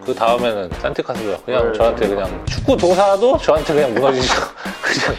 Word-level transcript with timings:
그 0.00 0.14
다음에는 0.14 0.70
산티카스가 0.70 1.44
그냥 1.44 1.70
네. 1.72 1.78
저한테 1.78 2.08
그냥 2.08 2.46
축구 2.46 2.76
도사도 2.76 3.36
저한테 3.38 3.74
그냥 3.74 3.94
무너지죠. 3.94 4.34
그냥 4.82 5.16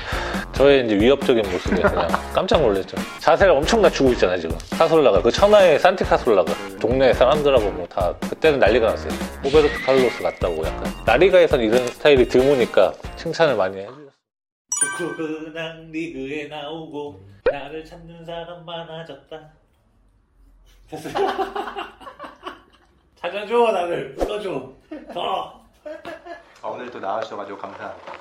저의 0.52 0.86
이제 0.86 0.96
위협적인 0.96 1.50
모습에 1.52 1.82
그냥 1.82 2.08
깜짝 2.34 2.62
놀랐죠. 2.62 2.98
자세를 3.20 3.54
엄청 3.54 3.82
낮추고 3.82 4.12
있잖아요 4.14 4.40
지금. 4.40 4.58
카솔라가 4.72 5.22
그 5.22 5.32
천하의 5.32 5.80
산티카솔라가 5.80 6.54
동네 6.80 7.14
사람들하고 7.14 7.72
뭐 7.72 7.88
다 7.88 8.14
그때는 8.18 8.60
난리가 8.60 8.88
났어요. 8.88 9.12
호베르토 9.44 9.86
칼로스 9.86 10.22
같다고 10.24 10.66
약간 10.66 10.92
라리가에서는 11.06 11.66
이런 11.66 11.88
스타일이 11.88 12.28
드무니까 12.28 12.94
칭찬을 13.16 13.56
많이 13.56 13.78
해주셨어요. 13.78 14.10
축구 14.98 15.16
근황 15.16 15.92
리그에 15.92 16.48
나오고 16.48 17.22
나를 17.46 17.86
찾는 17.86 18.26
사람 18.26 18.66
많아졌다. 18.66 19.40
찾아줘 23.24 23.72
나를 23.72 24.16
불러줘 24.16 24.74
더. 25.14 25.64
아, 26.62 26.68
오늘 26.68 26.92
또 26.92 27.00
나와주셔가지고 27.00 27.58
감사합니다. 27.58 28.14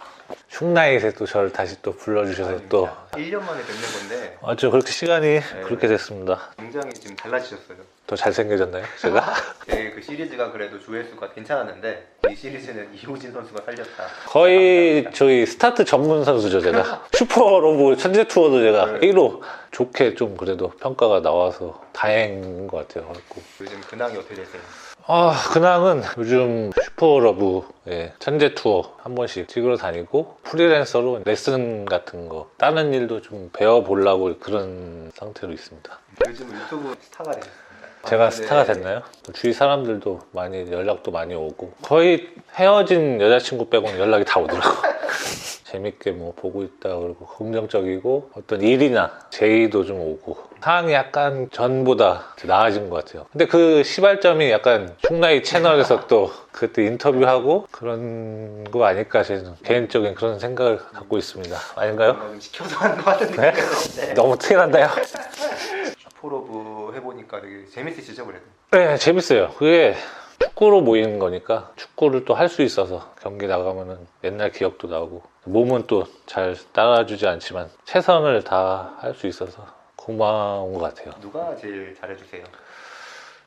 흉나잇에 0.48 1.12
또 1.14 1.26
저를 1.26 1.52
다시 1.52 1.80
또 1.82 1.92
불러주셔서 1.96 2.68
또 2.68 2.88
1년 3.10 3.40
만에 3.42 3.60
뵙는 3.62 3.82
건데 3.98 4.38
아주 4.42 4.70
그렇게 4.70 4.92
시간이 4.92 5.40
그렇게 5.64 5.88
됐습니다. 5.88 6.50
굉장히 6.56 6.92
지금 6.94 7.16
달라지셨어요. 7.16 7.78
더 8.06 8.14
잘생겨졌나요? 8.14 8.84
제가? 9.00 9.34
네, 9.66 9.90
그 9.94 10.02
시리즈가 10.02 10.52
그래도 10.52 10.78
조회수가 10.78 11.32
괜찮았는데 11.32 12.06
이 12.30 12.36
시리즈는 12.36 12.94
이호진 12.94 13.32
선수가 13.32 13.62
살렸다. 13.64 14.06
거의 14.26 15.10
저희 15.12 15.44
스타트 15.46 15.84
전문 15.84 16.22
선수죠 16.24 16.60
제가. 16.60 17.06
슈퍼로브 17.12 17.96
천재 17.96 18.28
투어도 18.28 18.60
제가 18.60 18.98
네. 18.98 19.08
1호 19.08 19.40
좋게 19.72 20.14
좀 20.14 20.36
그래도 20.36 20.68
평가가 20.68 21.22
나와서 21.22 21.82
다행인 21.92 22.68
것 22.68 22.86
같아요. 22.86 23.08
그래갖고. 23.08 23.42
요즘 23.60 23.80
근황이 23.80 24.16
어떻게 24.16 24.36
되세요? 24.36 24.62
아 25.06 25.34
근황은 25.52 26.02
요즘 26.18 26.70
슈퍼러브의 26.80 28.12
천재 28.20 28.54
투어 28.54 28.94
한 29.02 29.16
번씩 29.16 29.48
찍으러 29.48 29.76
다니고 29.76 30.38
프리랜서로 30.44 31.22
레슨 31.24 31.84
같은 31.84 32.28
거 32.28 32.50
다른 32.56 32.94
일도 32.94 33.20
좀 33.20 33.50
배워보려고 33.52 34.38
그런 34.38 35.10
상태로 35.14 35.52
있습니다. 35.52 35.98
요즘 36.28 36.46
유튜브 36.54 36.94
스타가 37.00 37.32
되셨습니다. 37.32 37.62
제가 38.04 38.26
아, 38.26 38.30
스타가 38.30 38.64
네. 38.64 38.74
됐나요? 38.74 39.02
주위 39.32 39.52
사람들도 39.52 40.20
많이 40.32 40.70
연락도 40.70 41.10
많이 41.10 41.34
오고 41.34 41.72
거의 41.82 42.28
헤어진 42.54 43.20
여자친구 43.20 43.70
빼고는 43.70 43.98
연락이 43.98 44.24
다 44.24 44.38
오더라고 44.38 44.68
재밌게 45.72 46.10
뭐 46.10 46.34
보고 46.36 46.62
있다 46.62 46.90
그러고 46.90 47.26
긍정적이고 47.26 48.30
어떤 48.34 48.60
일이나 48.60 49.10
제의도 49.30 49.84
좀 49.84 50.00
오고 50.00 50.36
상황이 50.60 50.92
약간 50.92 51.48
전보다 51.50 52.34
나아진 52.44 52.90
것 52.90 53.04
같아요 53.04 53.26
근데 53.32 53.46
그 53.46 53.82
시발점이 53.82 54.50
약간 54.50 54.94
흉나이 54.98 55.42
채널에서 55.42 56.06
또 56.08 56.30
그때 56.52 56.84
인터뷰하고 56.84 57.66
그런 57.70 58.64
거 58.64 58.84
아닐까 58.84 59.22
저는 59.22 59.54
개인적인 59.62 60.14
그런 60.14 60.38
생각을 60.38 60.76
갖고 60.76 61.16
있습니다 61.16 61.56
아닌가요? 61.74 62.34
시켜서 62.38 62.76
하는 62.76 62.96
것 62.98 63.04
같은 63.04 63.30
네? 63.36 63.52
드는데 63.52 64.14
너무 64.14 64.36
티난다요? 64.36 64.88
포로브 66.16 66.92
해보니까 66.96 67.40
되게 67.40 67.64
재밌으시죠 67.66 68.26
그래도? 68.26 68.44
네, 68.72 68.96
재밌어요. 68.96 69.50
그게 69.58 69.94
축구로 70.42 70.80
모이는 70.82 71.18
거니까 71.18 71.72
축구를 71.76 72.24
또 72.24 72.34
할 72.34 72.48
수 72.48 72.62
있어서 72.62 73.12
경기 73.20 73.46
나가면은 73.46 74.06
옛날 74.24 74.50
기억도 74.50 74.88
나고 74.88 75.22
몸은 75.44 75.86
또 75.86 76.04
잘 76.26 76.56
따라주지 76.72 77.26
않지만 77.26 77.70
최선을 77.84 78.44
다 78.44 78.96
할 79.00 79.14
수 79.14 79.26
있어서 79.26 79.66
고마운 79.96 80.72
것 80.74 80.80
같아요. 80.80 81.12
누가 81.20 81.54
제일 81.56 81.94
잘해주세요? 82.00 82.44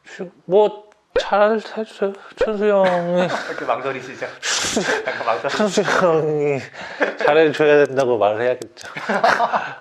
슈- 0.06 0.32
뭐, 0.46 0.90
잘 1.20 1.60
해주세요. 1.78 2.14
천수 2.36 2.66
형이, 2.66 3.24
이렇게 3.50 3.66
망설이시죠? 3.66 4.26
약간 5.08 5.26
망설이 5.26 5.54
천수 5.54 5.82
형이 5.82 6.60
잘해줘야 7.26 7.86
된다고 7.86 8.18
말을 8.18 8.42
해야겠죠. 8.42 8.88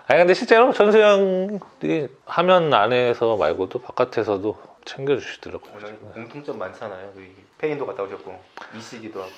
아니, 0.06 0.18
근데 0.20 0.34
실제로 0.34 0.72
천수 0.72 0.98
형이 0.98 2.08
화면 2.24 2.72
안에서 2.72 3.36
말고도 3.36 3.80
바깥에서도 3.80 4.56
챙겨주시더라고요. 4.84 5.72
오늘 5.74 5.96
공통점 6.14 6.58
많잖아요. 6.58 7.08
여기 7.16 7.34
스페인도 7.58 7.86
갔다 7.86 8.02
오셨고 8.04 8.38
이시기도 8.76 9.20
하고 9.20 9.30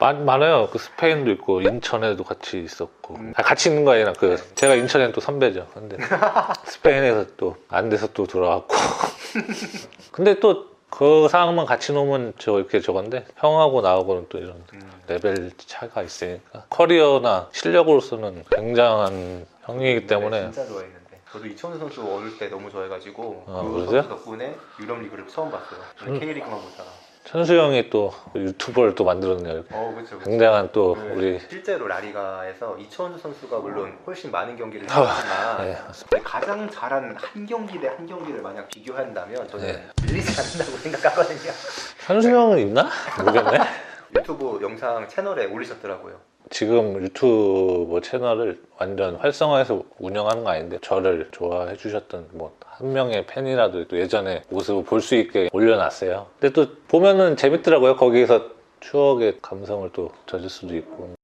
많, 0.00 0.24
많아요. 0.24 0.68
그 0.70 0.78
스페인도 0.78 1.30
있고 1.32 1.62
인천에도 1.62 2.22
같이 2.24 2.60
있었고 2.60 3.16
아, 3.36 3.42
같이 3.42 3.68
있는 3.70 3.84
거 3.84 3.92
아니라 3.92 4.12
그 4.12 4.36
제가 4.54 4.74
인천에 4.74 5.12
또 5.12 5.20
선배죠. 5.20 5.66
근데 5.74 5.96
스페인에서 6.66 7.26
또 7.36 7.56
안 7.68 7.88
돼서 7.88 8.06
또 8.12 8.26
돌아왔고 8.26 8.74
근데 10.12 10.38
또 10.40 10.74
그 10.94 11.26
상황만 11.28 11.66
같이 11.66 11.92
놓으면 11.92 12.34
저 12.38 12.56
이렇게 12.56 12.80
저건데 12.80 13.26
형하고 13.36 13.80
나하고는 13.80 14.26
또 14.28 14.38
이런 14.38 14.62
음. 14.74 15.02
레벨 15.08 15.50
차가 15.56 16.02
있으니까 16.02 16.66
커리어나 16.70 17.48
실력으로서는 17.50 18.44
굉장한 18.54 19.44
형이기 19.64 20.06
때문에 20.06 20.52
진짜 20.52 20.64
좋아했는데 20.68 21.20
저도 21.32 21.46
이천우 21.48 21.78
선수 21.78 22.00
어릴 22.04 22.38
때 22.38 22.48
너무 22.48 22.70
좋아해가지고 22.70 23.44
아, 23.48 23.62
그? 23.64 23.86
선수 23.90 24.08
덕분에 24.08 24.56
유럽 24.80 25.00
리그를 25.00 25.26
처음 25.26 25.50
봤어요. 25.50 25.80
음. 26.02 26.20
K리그만 26.20 26.60
보다가. 26.60 27.03
천수 27.24 27.54
형이 27.58 27.88
또 27.88 28.12
유튜버를 28.34 28.94
또 28.94 29.04
만들었네요. 29.04 29.64
어 29.72 29.92
그렇죠. 29.94 30.18
굉장한 30.18 30.70
또 30.72 30.94
네, 30.96 31.08
우리 31.14 31.40
실제로 31.48 31.88
라리가에서 31.88 32.76
이천우 32.78 33.18
선수가 33.18 33.58
물론 33.60 33.96
훨씬 34.06 34.30
많은 34.30 34.56
경기를 34.56 34.86
아, 34.90 35.00
했지만 35.62 35.66
네. 36.10 36.20
가장 36.22 36.70
잘한 36.70 37.16
한 37.18 37.46
경기 37.46 37.80
대 37.80 37.88
한 37.88 38.06
경기를 38.06 38.42
만약 38.42 38.68
비교한다면 38.68 39.48
저는 39.48 39.66
네. 39.66 39.86
밀리지 40.02 40.38
않는다고 40.40 40.76
생각하거든요. 40.82 41.52
천수 42.04 42.28
형은 42.28 42.58
있나? 42.58 42.90
모르겠네. 43.18 43.58
유튜브 44.16 44.58
영상 44.62 45.08
채널에 45.08 45.46
올리셨더라고요. 45.46 46.20
지금 46.50 47.02
유튜브 47.02 48.00
채널을 48.02 48.60
완전 48.78 49.16
활성화해서 49.16 49.82
운영하는 49.98 50.44
거 50.44 50.50
아닌데 50.50 50.78
저를 50.82 51.28
좋아해 51.32 51.76
주셨던 51.76 52.28
뭐 52.32 52.52
한 52.76 52.92
명의 52.92 53.24
팬이라도 53.24 53.86
또 53.86 53.96
예전에 53.98 54.42
모습을 54.48 54.82
볼 54.84 55.00
수 55.00 55.14
있게 55.14 55.48
올려놨어요. 55.52 56.26
근데 56.40 56.52
또 56.52 56.66
보면은 56.88 57.36
재밌더라고요. 57.36 57.94
거기에서 57.94 58.50
추억의 58.80 59.38
감성을 59.40 59.88
또 59.92 60.10
젖을 60.26 60.48
수도 60.48 60.74
있고. 60.76 61.14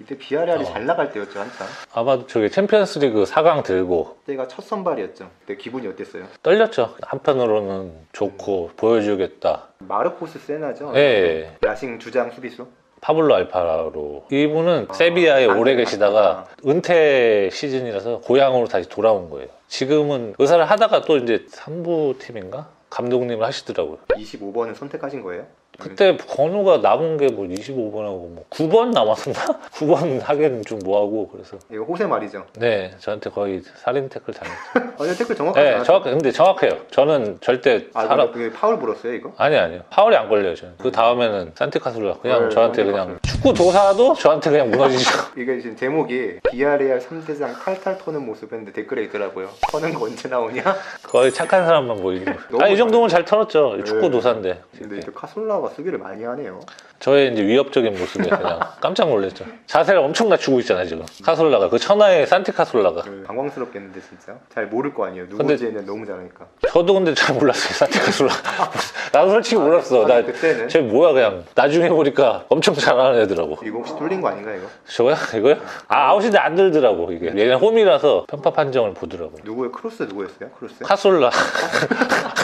이때 0.00 0.16
비아레알이 0.16 0.62
어. 0.62 0.66
잘 0.66 0.86
나갈 0.86 1.10
때였죠 1.10 1.40
한참. 1.40 1.66
아마도 1.92 2.28
저기 2.28 2.48
챔피언스 2.48 3.00
리그 3.00 3.24
4강 3.24 3.64
들고 3.64 4.18
그때가 4.24 4.46
첫 4.46 4.62
선발이었죠. 4.62 5.28
그때 5.40 5.56
기분이 5.56 5.88
어땠어요? 5.88 6.26
떨렸죠. 6.44 6.94
한편으로는 7.02 7.92
좋고 8.12 8.70
보여주겠다. 8.76 9.66
마르코스 9.80 10.38
세나죠. 10.38 10.92
예. 10.94 11.56
라싱 11.60 11.98
주장 11.98 12.30
수비수. 12.30 12.68
파블로 13.00 13.34
알파로 13.34 14.24
이분은 14.30 14.86
아, 14.88 14.92
세비야에 14.94 15.48
안 15.48 15.56
오래 15.58 15.72
돼, 15.72 15.84
계시다가 15.84 16.46
은퇴 16.66 17.50
시즌이라서 17.52 18.20
고향으로 18.20 18.66
다시 18.66 18.88
돌아온 18.88 19.30
거예요. 19.30 19.48
지금은 19.68 20.34
의사를 20.38 20.64
하다가 20.64 21.02
또 21.02 21.16
이제 21.16 21.44
3부 21.50 22.18
팀인가 22.18 22.68
감독님을 22.90 23.44
하시더라고요. 23.44 23.98
25번을 24.08 24.74
선택하신 24.74 25.22
거예요? 25.22 25.46
그때 25.80 26.16
번호가 26.16 26.78
남은 26.78 27.16
게 27.16 27.28
뭐 27.28 27.46
25번하고 27.46 28.28
뭐 28.34 28.44
9번 28.50 28.92
남았었나? 28.92 29.38
9번 29.74 30.18
하기에는 30.22 30.64
좀 30.64 30.80
뭐하고 30.84 31.28
그래서 31.28 31.56
이거 31.70 31.84
호세 31.84 32.04
말이죠. 32.06 32.44
네 32.54 32.90
저한테 32.98 33.30
거의 33.30 33.60
살인 33.76 34.08
태클 34.08 34.34
당했죠. 34.34 34.94
아, 34.98 35.16
댓글 35.16 35.36
정확하지 35.36 35.64
네 35.64 35.74
않았죠? 35.74 35.84
정확 35.84 36.02
근데 36.04 36.30
정확해요. 36.32 36.78
저는 36.90 37.38
절대 37.40 37.86
아, 37.94 38.06
사람 38.06 38.32
그게 38.32 38.50
파울 38.50 38.78
불었어요 38.78 39.12
이거? 39.14 39.32
아니 39.36 39.56
아니요 39.56 39.82
파울이 39.90 40.16
안 40.16 40.28
걸려요 40.28 40.54
저는. 40.56 40.74
그 40.78 40.90
다음에는 40.90 41.52
산티카솔라 41.54 42.14
그냥 42.14 42.48
네, 42.48 42.54
저한테 42.54 42.84
그냥. 42.84 43.18
축구 43.38 43.54
도사도 43.54 44.14
저한테 44.14 44.50
그냥 44.50 44.70
무너지죠. 44.70 45.10
이게 45.38 45.60
지금 45.60 45.76
제목이 45.76 46.40
비아레알 46.50 46.98
3대장 46.98 47.56
탈탈 47.62 47.98
터는 47.98 48.26
모습 48.26 48.52
했는데 48.52 48.72
댓글에 48.72 49.04
있더라고요. 49.04 49.48
터는 49.70 49.94
거 49.94 50.06
언제 50.06 50.28
나오냐? 50.28 50.62
거의 51.04 51.32
착한 51.32 51.64
사람만 51.64 52.02
보이는 52.02 52.24
거예요. 52.24 52.38
너무 52.50 52.64
아, 52.64 52.68
이 52.68 52.76
정도면 52.76 53.08
잘 53.08 53.24
털었죠. 53.24 53.84
축구 53.84 54.00
네. 54.02 54.10
도사인데. 54.10 54.60
근데 54.76 55.00
또 55.00 55.12
카솔라가 55.12 55.68
수비를 55.68 55.98
많이 56.00 56.24
하네요. 56.24 56.58
저의 56.98 57.32
이제 57.32 57.44
위협적인 57.44 57.96
모습에 57.96 58.28
그냥 58.28 58.58
깜짝 58.82 59.08
놀랐죠. 59.08 59.44
자세를 59.66 60.00
엄청 60.00 60.28
낮추고 60.28 60.58
있잖아요, 60.60 60.86
지금. 60.86 61.06
카솔라가. 61.24 61.68
그 61.68 61.78
천하의 61.78 62.26
산티 62.26 62.50
카솔라가. 62.50 63.02
그 63.02 63.22
당황스럽겠는데 63.24 64.00
진짜 64.00 64.36
잘 64.52 64.66
모를 64.66 64.92
거 64.92 65.06
아니에요. 65.06 65.26
누구지는 65.28 65.86
너무 65.86 66.04
잘하니까. 66.04 66.44
저도 66.72 66.94
근데 66.94 67.14
잘 67.14 67.36
몰랐어요, 67.36 67.72
산티 67.72 68.00
카솔라. 68.00 68.32
나도 69.14 69.30
솔직히 69.30 69.56
몰랐어. 69.56 70.04
아니, 70.04 70.08
나, 70.08 70.22
그때는 70.24 70.68
쟤 70.68 70.80
뭐야, 70.80 71.12
그냥. 71.12 71.44
나중에 71.54 71.88
보니까 71.88 72.44
엄청 72.48 72.74
잘하는 72.74 73.27
애더라고. 73.28 73.58
이거 73.64 73.78
혹시 73.78 73.94
뚫린 73.96 74.20
거 74.20 74.28
아닌가 74.28 74.54
이거? 74.54 74.66
저거야? 74.86 75.16
이거야? 75.36 75.56
아, 75.88 76.10
아웃인데 76.10 76.38
안 76.38 76.54
들더라고, 76.56 77.12
이게. 77.12 77.26
얘는 77.28 77.56
홈이라서 77.56 78.24
편파 78.28 78.50
판정을 78.50 78.94
보더라고. 78.94 79.34
누구의 79.44 79.70
크로스 79.72 80.04
누구였어요? 80.04 80.50
크로스? 80.50 80.84
카솔라. 80.84 81.30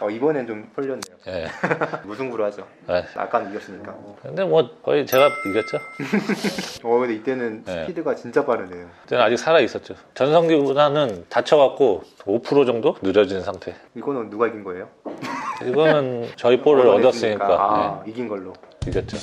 어, 0.00 0.10
이번엔 0.10 0.46
좀 0.46 0.68
풀렸네요. 0.74 1.16
예. 1.28 1.46
무승부로 2.04 2.44
하죠. 2.46 2.66
네. 2.86 3.04
아까는 3.16 3.50
이겼으니까. 3.50 3.94
근데 4.20 4.44
뭐, 4.44 4.68
거의 4.82 5.06
제가 5.06 5.30
이겼죠. 5.48 5.78
어 6.84 6.98
근데 6.98 7.14
이때는 7.14 7.64
네. 7.64 7.80
스피드가 7.86 8.14
진짜 8.14 8.44
빠르네요. 8.44 8.86
그때는 9.02 9.24
아직 9.24 9.38
살아 9.38 9.60
있었죠. 9.60 9.94
전성기보다는 10.14 11.24
다쳐갖고 11.30 12.02
5% 12.24 12.66
정도 12.66 12.96
느려진 13.00 13.42
상태. 13.42 13.74
이거는 13.94 14.28
누가 14.28 14.46
이긴 14.46 14.62
거예요? 14.62 14.88
이거는 15.66 16.28
저희 16.36 16.60
볼을 16.60 16.86
얻었으니까 16.88 17.46
아, 17.48 18.02
이긴 18.06 18.28
걸로. 18.28 18.52
네, 18.80 18.90
이겼죠. 18.90 19.16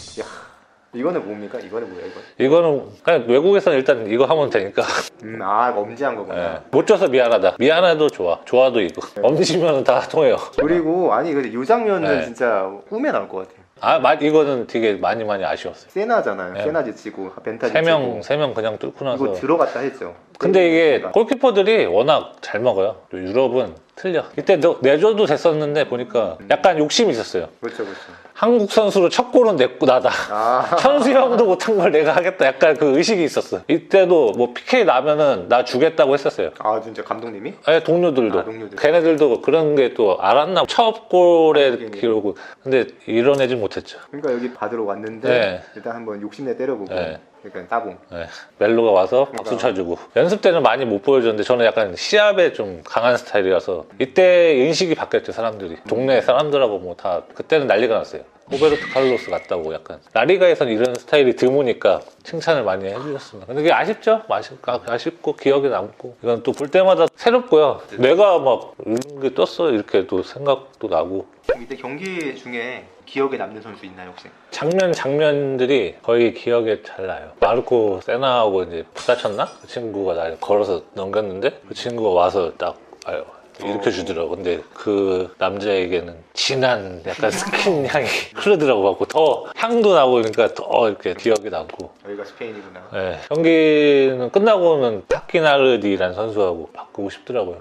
이거는 0.93 1.23
뭡니까? 1.25 1.59
이거는 1.59 1.89
뭐야 1.91 2.05
이거? 2.05 2.19
이거는 2.43 2.85
그냥 3.03 3.25
외국에서는 3.27 3.77
일단 3.77 4.07
이거 4.07 4.25
하면 4.25 4.49
되니까 4.49 4.81
음, 5.23 5.39
아 5.41 5.71
엄지한 5.75 6.15
거구나. 6.15 6.53
예. 6.55 6.59
못 6.71 6.87
줘서 6.87 7.07
미안하다. 7.07 7.55
미안해도 7.59 8.09
좋아. 8.09 8.39
좋아도 8.45 8.81
이거. 8.81 9.01
엄지면 9.21 9.83
다 9.83 9.99
통해요. 10.01 10.37
그리고 10.59 11.13
아니 11.13 11.31
근데 11.33 11.49
이 11.49 11.65
장면은 11.65 12.17
네. 12.19 12.25
진짜 12.25 12.67
꿈에 12.89 13.11
나올 13.11 13.29
것 13.29 13.39
같아요. 13.47 13.59
아, 13.81 13.97
마- 13.99 14.13
이거는 14.15 14.67
되게 14.67 14.93
많이 14.95 15.23
많이 15.23 15.45
아쉬웠어요. 15.45 15.89
세나잖아요. 15.89 16.53
네. 16.53 16.63
세나 16.63 16.83
지치고 16.83 17.31
벤타지 17.43 17.71
세 17.71 17.81
명, 17.81 18.01
지치고. 18.01 18.21
세명 18.23 18.53
그냥 18.53 18.77
뚫고 18.77 19.05
나서. 19.05 19.23
이거 19.23 19.33
들어갔다 19.35 19.79
했죠. 19.81 20.15
근데 20.37 20.67
이게. 20.67 21.01
골키퍼들이 21.13 21.85
워낙 21.85 22.33
잘 22.41 22.59
먹어요. 22.59 22.97
또 23.09 23.17
유럽은 23.19 23.75
틀려. 23.95 24.25
이때 24.37 24.57
너- 24.59 24.79
내줘도 24.81 25.25
됐었는데 25.25 25.87
보니까 25.87 26.37
약간 26.49 26.77
욕심이 26.79 27.11
있었어요. 27.11 27.47
그렇죠, 27.61 27.83
그렇죠. 27.85 28.01
한국 28.39 28.71
선수로 28.71 29.09
첫 29.09 29.33
골은 29.33 29.57
냈고 29.57 29.85
나다. 29.85 30.09
아, 30.31 30.61
현수 30.79 31.11
형도 31.11 31.43
못한 31.45 31.75
걸 31.75 31.91
내가 31.91 32.15
하겠다. 32.15 32.45
약간 32.45 32.73
그 32.77 32.97
의식이 32.97 33.21
있었어. 33.21 33.59
이때도 33.67 34.31
뭐 34.37 34.53
PK 34.53 34.85
나면은 34.85 35.49
나 35.49 35.65
주겠다고 35.65 36.13
했었어요. 36.13 36.51
아 36.59 36.79
진짜 36.81 37.03
감독님이? 37.03 37.53
예, 37.67 37.83
동료들도. 37.83 38.39
아, 38.39 38.43
동료들. 38.45 38.77
걔네들도 38.77 39.41
그런 39.41 39.75
게 39.75 39.89
또 39.95 40.17
알았나? 40.21 40.63
첫 40.67 41.09
골의 41.09 41.71
하긴. 41.71 41.91
기록을. 41.91 42.33
근데 42.63 42.85
이뤄내지 43.07 43.55
못했죠. 43.55 43.97
그러니까 44.11 44.31
여기 44.33 44.53
받으러 44.53 44.83
왔는데 44.83 45.27
네. 45.27 45.61
일단 45.75 45.95
한번 45.95 46.21
욕심내 46.21 46.55
때려보고 46.55 46.93
네. 46.93 47.19
약간 47.45 47.67
따봉. 47.67 47.97
예, 48.13 48.27
멜로가 48.57 48.91
와서 48.91 49.25
박수 49.25 49.43
그러니까. 49.55 49.67
쳐주고. 49.69 49.97
연습 50.17 50.41
때는 50.41 50.61
많이 50.61 50.85
못 50.85 51.01
보여줬는데 51.01 51.43
저는 51.43 51.65
약간 51.65 51.95
시합에 51.95 52.53
좀 52.53 52.81
강한 52.83 53.15
스타일이라서 53.17 53.85
이때 53.99 54.53
인식이 54.55 54.95
바뀌었죠 54.95 55.31
사람들이. 55.31 55.77
동네 55.87 56.21
사람들하고 56.21 56.79
뭐 56.79 56.95
다 56.95 57.23
그때는 57.33 57.67
난리가 57.67 57.97
났어요. 57.97 58.23
호베르토 58.51 58.87
칼로스 58.91 59.29
같다고 59.29 59.73
약간. 59.75 59.99
라리가에선 60.11 60.69
이런 60.69 60.95
스타일이 60.95 61.35
드무니까 61.35 62.01
칭찬을 62.23 62.63
많이 62.63 62.85
해주셨습니다. 62.89 63.45
근데 63.45 63.61
그게 63.61 63.71
아쉽죠? 63.71 64.23
아쉽, 64.27 64.57
아쉽고 64.67 65.35
기억에 65.35 65.69
남고. 65.69 66.17
이건 66.23 66.41
또 66.43 66.51
볼 66.51 66.67
때마다 66.69 67.05
새롭고요. 67.15 67.81
내가 67.99 68.39
막 68.39 68.73
이런 68.85 68.97
게 69.21 69.33
떴어. 69.35 69.69
이렇게 69.69 70.07
또 70.07 70.23
생각도 70.23 70.87
나고. 70.87 71.27
이때 71.61 71.75
경기 71.75 72.35
중에 72.35 72.85
기억에 73.09 73.37
남는 73.37 73.59
선수 73.61 73.85
있나요 73.87 74.09
혹시? 74.11 74.27
장면 74.51 74.93
장면들이 74.93 75.95
거의 76.03 76.31
기억에 76.35 76.83
잘 76.83 77.07
나요. 77.07 77.31
마르코 77.39 78.01
세나하고 78.01 78.63
이제 78.63 78.85
부딪혔나? 78.93 79.45
그 79.61 79.67
친구가 79.67 80.13
날 80.13 80.37
걸어서 80.39 80.83
넘겼는데 80.93 81.61
그 81.67 81.73
친구가 81.73 82.09
와서 82.11 82.53
딱 82.57 82.77
아유 83.05 83.23
이렇게 83.61 83.89
어. 83.89 83.91
주더라고. 83.91 84.29
근데 84.35 84.61
그 84.75 85.33
남자에게는 85.39 86.15
진한 86.33 87.01
약간 87.07 87.31
스킨 87.31 87.85
향이 87.89 88.05
흐르더라고 88.35 88.83
갖고 88.83 89.05
더 89.05 89.45
향도 89.55 89.95
나고 89.95 90.13
그러니까 90.13 90.53
더 90.53 90.87
이렇게 90.87 91.15
기억이 91.15 91.49
남고. 91.49 91.91
여기가 92.05 92.25
스페인이구나. 92.25 92.89
예, 92.93 93.19
경기는 93.27 94.29
끝나고는 94.31 95.03
타키나르디라는 95.07 96.13
선수하고 96.13 96.69
바꾸고 96.73 97.09
싶더라고요. 97.09 97.57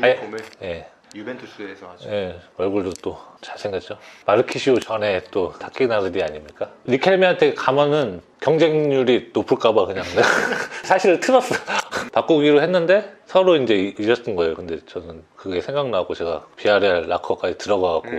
아예- 0.00 0.12
유니폼을 0.12 0.38
예. 0.62 0.86
유벤투스에서 1.14 1.90
아주 1.92 2.08
예, 2.08 2.40
얼굴도 2.56 2.92
또 3.02 3.18
잘생겼죠. 3.40 3.98
마르키시오 4.26 4.78
전에 4.80 5.22
또 5.30 5.52
타키나르디 5.58 6.22
아닙니까? 6.22 6.70
리켈미한테 6.84 7.54
가면은 7.54 8.22
경쟁률이 8.40 9.30
높을까봐 9.32 9.86
그냥 9.86 10.04
내가 10.14 10.26
사실 10.84 11.20
틀었어. 11.20 11.54
바꾸기로 12.12 12.62
했는데 12.62 13.12
서로 13.32 13.56
이제 13.56 13.74
이- 13.74 13.94
이랬던 13.98 14.36
거예요. 14.36 14.54
근데 14.54 14.78
저는 14.84 15.22
그게 15.36 15.62
생각나고 15.62 16.12
제가 16.14 16.44
비아레알 16.56 17.08
라커까지 17.08 17.56
들어가갖고 17.56 18.10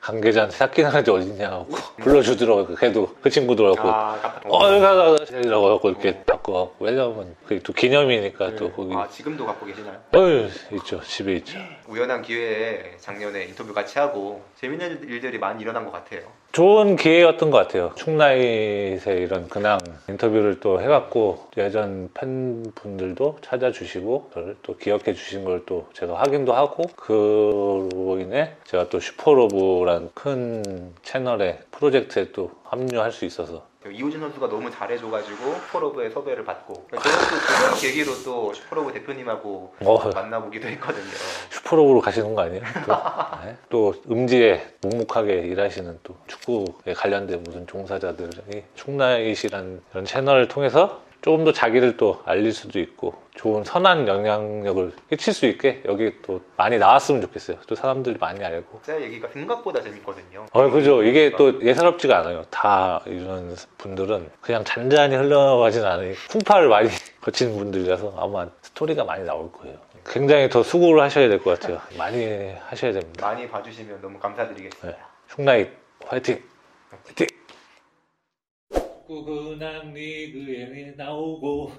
관계자한테 0.00 0.56
타키나르디 0.56 1.10
어딨냐고 1.10 1.66
불러주더라고요. 1.98 2.74
걔도 2.76 3.14
그 3.20 3.28
친구더라고. 3.28 3.78
아 3.90 4.18
깜빡. 4.22 4.46
어, 4.50 4.68
여기 4.70 4.80
가서 4.80 5.38
이라고 5.38 5.68
하고 5.68 5.90
이렇게 5.90 6.24
바꿔갖고 6.24 6.76
왜냐면 6.80 7.36
그게 7.46 7.60
또 7.62 7.74
기념이니까 7.74 8.56
또 8.56 8.72
거기 8.72 8.94
아 8.94 9.06
지금도 9.10 9.44
갖고 9.44 9.66
계시나요? 9.66 9.98
어휴 10.14 10.48
있죠 10.76 11.02
집에 11.02 11.34
있죠 11.34 11.58
우연한 11.86 12.22
기회에 12.22 12.92
작년에 12.96 13.44
인터뷰 13.44 13.74
같이 13.74 13.98
하고 13.98 14.42
재밌는 14.58 15.02
일들이 15.10 15.38
많이 15.38 15.60
일어난 15.62 15.84
것 15.84 15.92
같아요. 15.92 16.22
좋은 16.52 16.96
기회였던 16.96 17.50
것 17.50 17.58
같아요. 17.58 17.92
충나잇의 17.96 19.00
이런 19.20 19.46
근황 19.50 19.78
인터뷰를 20.08 20.60
또 20.60 20.80
해갖고 20.80 21.46
예전 21.58 22.08
팬분들도 22.14 23.38
찾아주시고 23.42 24.30
저를 24.38 24.56
또 24.62 24.76
기억해 24.76 25.14
주신 25.14 25.44
걸 25.44 25.58
또 25.66 25.86
제가 25.92 26.14
확인도 26.18 26.54
하고 26.54 26.84
그로 26.96 28.18
인해 28.20 28.54
제가 28.64 28.88
또 28.88 29.00
슛포러브란 29.00 30.10
큰 30.14 30.94
채널의 31.02 31.58
프로젝트에 31.72 32.30
또 32.32 32.52
합류할 32.64 33.12
수 33.12 33.24
있어서 33.24 33.66
이호진 33.84 34.20
선수가 34.20 34.48
너무 34.48 34.70
잘해줘가지고 34.70 35.36
슛포러브의 35.66 36.10
섭외를 36.10 36.44
받고 36.44 36.86
그런 36.90 37.74
계기로 37.80 38.12
또 38.24 38.52
슛포러브 38.54 38.92
대표님하고 38.92 39.74
어, 39.80 40.10
만나보기도 40.10 40.68
했거든요. 40.68 41.04
슛포러브로 41.50 42.00
가시는 42.00 42.34
거 42.34 42.42
아니에요? 42.42 42.62
또, 42.86 42.92
네. 43.44 43.56
또 43.68 43.94
음지에 44.10 44.74
묵묵하게 44.82 45.34
일하시는 45.48 45.98
또 46.02 46.14
축구에 46.26 46.94
관련된 46.94 47.42
무슨 47.42 47.66
종사자들이 47.66 48.62
축나잇이라는 48.74 49.82
이런 49.92 50.04
채널을 50.04 50.48
통해서 50.48 51.02
조금 51.28 51.44
더 51.44 51.52
자기를 51.52 51.98
또 51.98 52.22
알릴 52.24 52.54
수도 52.54 52.80
있고 52.80 53.12
좋은 53.34 53.62
선한 53.62 54.08
영향력을 54.08 54.92
끼칠 55.10 55.34
수 55.34 55.44
있게 55.44 55.82
여기 55.84 56.10
또 56.22 56.40
많이 56.56 56.78
나왔으면 56.78 57.20
좋겠어요. 57.20 57.58
또 57.66 57.74
사람들이 57.74 58.16
많이 58.18 58.42
알고. 58.42 58.80
제 58.82 58.98
얘기가 59.02 59.28
생각보다 59.28 59.82
재밌거든요. 59.82 60.46
어, 60.50 60.70
그죠. 60.70 61.02
이게 61.02 61.30
또 61.36 61.62
예사롭지가 61.62 62.20
않아요. 62.20 62.44
다 62.48 63.02
이런 63.04 63.54
분들은 63.76 64.30
그냥 64.40 64.64
잔잔히 64.64 65.16
흘러가진 65.16 65.84
않아요. 65.84 66.14
풍파를 66.30 66.70
많이 66.70 66.88
거친 67.20 67.58
분들이라서 67.58 68.14
아마 68.16 68.48
스토리가 68.62 69.04
많이 69.04 69.22
나올 69.26 69.52
거예요. 69.52 69.76
굉장히 70.06 70.48
더 70.48 70.62
수고를 70.62 71.02
하셔야 71.02 71.28
될 71.28 71.40
것 71.42 71.60
같아요. 71.60 71.78
많이 71.98 72.54
하셔야 72.70 72.92
됩니다. 72.94 73.26
많이 73.26 73.46
봐주시면 73.46 74.00
너무 74.00 74.18
감사드리겠습니다. 74.18 74.88
네. 74.88 74.96
충나잇 75.34 75.68
화이팅! 76.06 76.42
화이팅! 77.04 77.26
구근황 79.08 79.94
리그에 79.94 80.92
나오고 80.94 81.72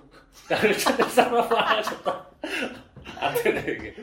나를 0.50 0.76
찾는 0.76 1.08
사람 1.10 1.48
많아졌다. 1.48 2.28
안 3.20 3.36
되네 3.44 3.62
이게. 3.72 3.96